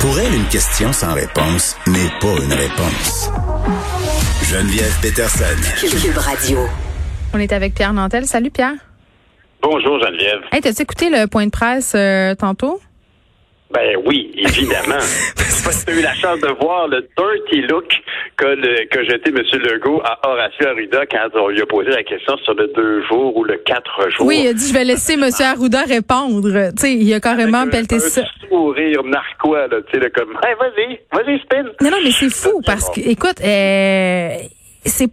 [0.00, 3.30] Pour elle, une question sans réponse n'est pas une réponse.
[4.42, 5.44] Geneviève Peterson.
[5.80, 6.58] Cube Radio.
[7.32, 8.26] On est avec Pierre Nantel.
[8.26, 8.74] Salut Pierre.
[9.62, 10.40] Bonjour Geneviève.
[10.52, 12.80] Hey, t'as écouté le point de presse euh, tantôt?
[13.72, 14.98] Ben oui, évidemment.
[15.84, 17.84] Tu as eu la chance de voir le dirty look
[18.38, 19.36] que, le, que jeté M.
[19.36, 23.36] Legault à Horacio Arruda quand on lui a posé la question sur le deux jours
[23.36, 24.24] ou le quatre jours.
[24.26, 25.28] Oui, il a dit je vais laisser M.
[25.40, 26.70] Arruda répondre.
[26.70, 28.22] Tu sais, il a carrément Avec un- pelleté un ça.
[28.48, 31.64] sourire narquois, là, tu sais, comme, hey, vas-y, vas-y, spin.
[31.82, 34.28] Non, non, mais c'est fou parce que, écoute, euh,
[34.86, 35.10] c'est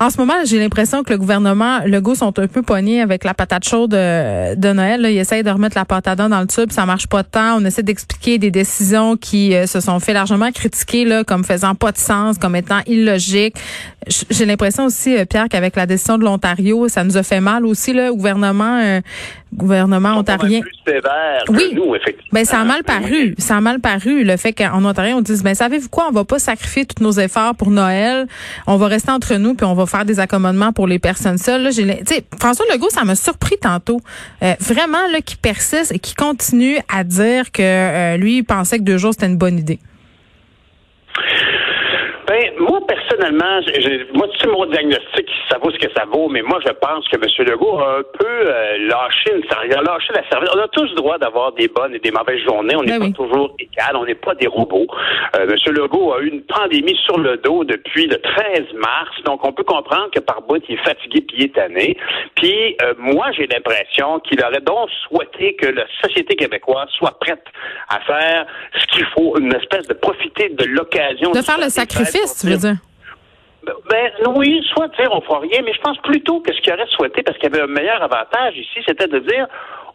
[0.00, 3.34] en ce moment, j'ai l'impression que le gouvernement, Legault sont un peu pognés avec la
[3.34, 5.00] patate chaude de, de Noël.
[5.02, 5.10] Là.
[5.10, 7.58] Ils essayent de remettre la patate dans le tube, ça marche pas temps.
[7.58, 11.74] On essaie d'expliquer des décisions qui euh, se sont fait largement critiquer là, comme faisant
[11.74, 13.56] pas de sens, comme étant illogiques.
[14.30, 17.66] J'ai l'impression aussi, euh, Pierre, qu'avec la décision de l'Ontario, ça nous a fait mal
[17.66, 19.00] aussi, le gouvernement, euh,
[19.54, 20.60] gouvernement ontarien.
[20.60, 21.72] plus que Oui.
[21.74, 22.28] nous, effectivement.
[22.32, 25.42] Ben ça a mal paru, ça a mal paru le fait qu'en Ontario on dise
[25.42, 28.26] ben savez-vous quoi, on va pas sacrifier tous nos efforts pour Noël,
[28.66, 31.62] on va rester entre nous puis on va faire des accommodements pour les personnes seules.
[31.62, 32.00] Là, j'ai,
[32.38, 34.00] François Legault, ça m'a surpris tantôt,
[34.42, 38.78] Euh, vraiment là qui persiste et qui continue à dire que euh, lui il pensait
[38.78, 39.78] que deux jours c'était une bonne idée.
[42.40, 43.60] Ben, moi, personnellement,
[44.14, 47.06] moi, tu sais, mon diagnostic, ça vaut ce que ça vaut, mais moi, je pense
[47.08, 47.46] que M.
[47.46, 50.48] Legault a un peu euh, lâché une lâché la service.
[50.54, 52.74] On a tous le droit d'avoir des bonnes et des mauvaises journées.
[52.76, 53.12] On n'est Ben pas oui.
[53.12, 53.94] toujours égal.
[53.94, 54.86] On n'est pas des robots.
[55.36, 55.74] Euh, M.
[55.74, 59.64] Legault a eu une pandémie sur le dos depuis le 13 mars, donc on peut
[59.64, 61.98] comprendre que par bout, il est fatigué puis il est tanné.
[62.36, 67.44] Puis, euh, moi, j'ai l'impression qu'il aurait donc souhaité que la société québécoise soit prête
[67.90, 68.46] à faire
[68.78, 71.32] ce qu'il faut, une espèce de profiter de l'occasion.
[71.32, 72.80] De faire le sacrifice, tu veux dire, dire?
[73.90, 76.86] Ben oui, soit dire on fera rien, mais je pense plutôt que ce qu'il aurait
[76.88, 79.46] souhaité, parce qu'il y avait un meilleur avantage ici, c'était de dire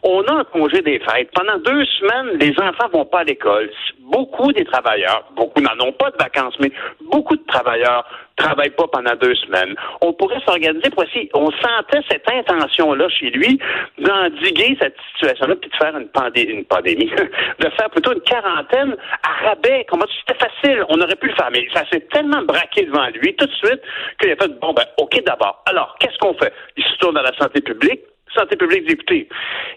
[0.02, 1.30] on a un congé des fêtes.
[1.34, 3.70] Pendant deux semaines, les enfants vont pas à l'école.
[4.06, 6.70] Beaucoup des travailleurs, beaucoup n'en ont pas de vacances, mais
[7.10, 8.04] beaucoup de travailleurs
[8.36, 9.74] travaillent pas pendant deux semaines.
[10.00, 11.28] On pourrait s'organiser pour essayer.
[11.34, 13.58] On sentait cette intention-là chez lui
[13.98, 16.08] d'endiguer cette situation-là, puis de faire une,
[16.50, 17.10] une pandémie,
[17.58, 19.84] de faire plutôt une quarantaine à rabais.
[19.88, 23.34] Comment c'était facile, on aurait pu le faire, mais ça s'est tellement braqué devant lui
[23.34, 23.80] tout de suite
[24.20, 25.64] qu'il a fait bon ben ok d'abord.
[25.66, 26.52] Alors qu'est-ce qu'on fait?
[26.76, 28.02] Il se tourne à la santé publique.
[28.34, 29.28] Santé publique, écoutez,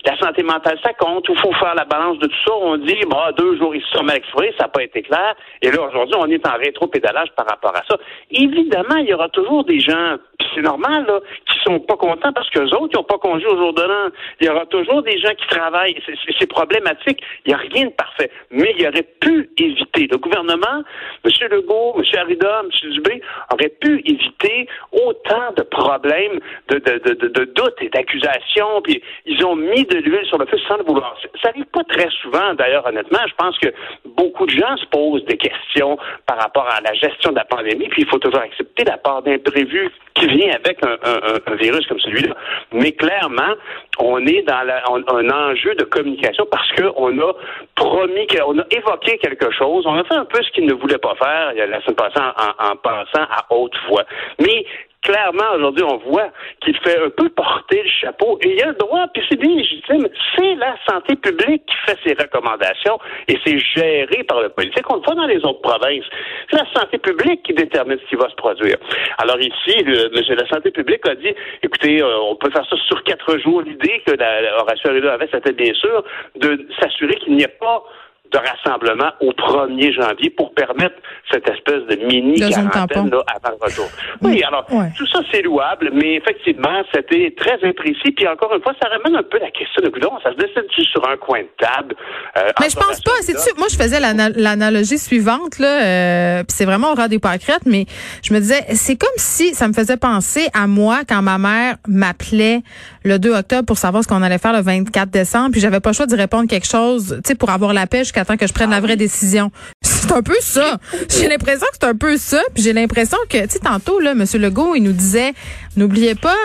[0.05, 1.25] la santé mentale, ça compte.
[1.29, 2.53] Il faut faire la balance de tout ça.
[2.55, 5.35] On dit, bah, deux jours, ils se sont mal exprimés, ça n'a pas été clair.
[5.61, 7.97] Et là, aujourd'hui, on est en rétro-pédalage par rapport à ça.
[8.31, 10.17] Évidemment, il y aura toujours des gens,
[10.53, 13.57] c'est normal, là, qui sont pas contents parce que autres, ils n'ont pas congé au
[13.57, 14.09] jour de l'an.
[14.39, 15.95] Il y aura toujours des gens qui travaillent.
[16.05, 16.15] C'est-
[16.49, 17.21] problématique.
[17.45, 18.29] Il n'y a rien de parfait.
[18.51, 20.07] Mais il aurait pu éviter.
[20.11, 20.83] Le gouvernement,
[21.23, 21.31] M.
[21.51, 22.03] Legault, M.
[22.19, 22.91] Arruda, M.
[22.91, 23.21] Dubé,
[23.53, 26.39] aurait pu éviter autant de problèmes,
[26.69, 28.81] de, de, doutes et d'accusations.
[28.83, 31.15] Puis ils ont mis de l'huile sur le feu sans le vouloir.
[31.41, 33.19] Ça arrive pas très souvent, d'ailleurs, honnêtement.
[33.27, 33.69] Je pense que
[34.05, 37.87] beaucoup de gens se posent des questions par rapport à la gestion de la pandémie.
[37.89, 41.85] Puis il faut toujours accepter la part d'imprévu qui vient avec un, un- un virus
[41.87, 42.35] comme celui-là.
[42.73, 43.53] Mais clairement,
[43.99, 47.33] on est dans la- un enjeu de communication parce qu'on a
[47.75, 49.85] promis, que- on a évoqué quelque chose.
[49.85, 52.29] On a fait un peu ce qu'il ne voulait pas faire la semaine passée en,
[52.65, 54.03] en- en pensant à haute voix.
[54.39, 54.65] Mais
[55.01, 56.29] clairement, aujourd'hui, on voit
[56.61, 58.37] qu'il fait un peu porter le chapeau.
[58.41, 60.07] Et il a le droit, puis c'est bien légitime.
[60.35, 64.89] C'est la santé publique qui fait ses recommandations et c'est géré par le politique.
[64.89, 66.05] On le voit dans les autres provinces.
[66.49, 68.77] C'est la santé publique qui détermine ce qui va se produire.
[69.17, 71.33] Alors ici, le, monsieur la santé publique a dit,
[71.63, 73.61] écoutez, euh, on peut faire ça sur quatre jours.
[73.61, 76.03] L'idée que la, la Arruda avait, c'était bien sûr
[76.35, 77.83] de s'assurer qu'il n'y ait pas
[78.31, 80.95] de rassemblement au 1er janvier pour permettre
[81.31, 83.89] cette espèce de mini De quarantaine là, avant le retour.
[84.21, 84.91] Oui, alors Ouais.
[84.97, 88.11] tout ça c'est louable, mais effectivement c'était très imprécis.
[88.15, 90.11] Puis encore une fois, ça ramène un peu la question de coudon.
[90.23, 91.95] Ça se décide-tu sur un coin de table
[92.37, 93.11] euh, Mais je pense pas.
[93.21, 97.19] C'est moi je faisais l'ana- l'analogie suivante là, euh, puis c'est vraiment au ras des
[97.19, 97.85] pâquerettes, mais
[98.23, 101.75] je me disais c'est comme si ça me faisait penser à moi quand ma mère
[101.87, 102.61] m'appelait
[103.03, 105.89] le 2 octobre pour savoir ce qu'on allait faire le 24 décembre, puis j'avais pas
[105.91, 108.47] le choix d'y répondre quelque chose, tu sais, pour avoir la paix jusqu'à temps que
[108.47, 109.51] je prenne la vraie décision.
[109.81, 110.77] C'est un peu ça.
[111.09, 114.15] J'ai l'impression que c'est un peu ça, puis j'ai l'impression que, tu sais, tantôt là,
[114.15, 115.33] Monsieur Legault, il nous disait,
[115.75, 116.37] n'oubliez pas,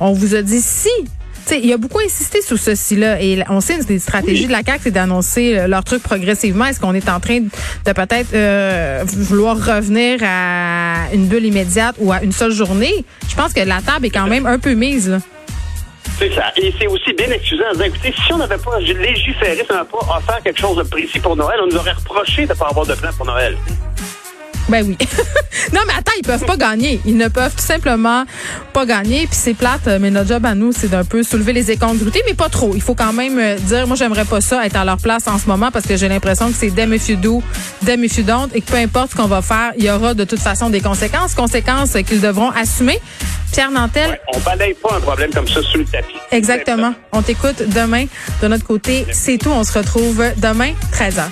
[0.00, 0.90] on vous a dit si.
[1.46, 4.52] Tu sais, il a beaucoup insisté sur ceci-là et on sait une des stratégies de
[4.52, 6.66] la CAQ, c'est d'annoncer euh, leur truc progressivement.
[6.66, 12.12] Est-ce qu'on est en train de peut-être euh, vouloir revenir à une bulle immédiate ou
[12.12, 12.92] à une seule journée?
[13.30, 15.08] Je pense que la table est quand même un peu mise.
[15.08, 15.20] Là.
[16.18, 16.52] C'est ça.
[16.56, 19.74] Et c'est aussi bien excusant en disant, écoutez, si on n'avait pas légiféré, si on
[19.74, 22.54] n'avait pas offert quelque chose de précis pour Noël, on nous aurait reproché de ne
[22.54, 23.56] pas avoir de plan pour Noël.
[24.68, 24.98] Ben oui.
[25.72, 27.00] non, mais attends, ils peuvent pas gagner.
[27.06, 28.24] Ils ne peuvent tout simplement
[28.72, 29.26] pas gagner.
[29.26, 32.34] Puis c'est plate, mais notre job à nous, c'est d'un peu soulever les incongruités, mais
[32.34, 32.72] pas trop.
[32.74, 35.38] Il faut quand même euh, dire, moi, j'aimerais pas ça être à leur place en
[35.38, 37.42] ce moment parce que j'ai l'impression que c'est damn if you do,
[37.82, 40.68] damn et que peu importe ce qu'on va faire, il y aura de toute façon
[40.68, 43.00] des conséquences, conséquences qu'ils devront assumer.
[43.52, 44.10] Pierre Nantel.
[44.10, 46.14] Ouais, on balaye pas un problème comme ça sous le tapis.
[46.30, 46.94] Exactement.
[47.12, 48.06] On t'écoute demain.
[48.42, 49.50] De notre côté, c'est tout.
[49.50, 51.22] On se retrouve demain, 13h.